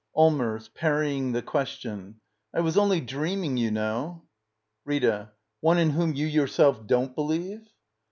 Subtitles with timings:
[0.15, 0.67] Allmers.
[0.69, 2.19] [Parrying the question.]
[2.55, 4.23] I was only dreaming, you know—
[4.89, 5.29] Rtta.
[5.59, 7.69] One in whom you yourself don't believe?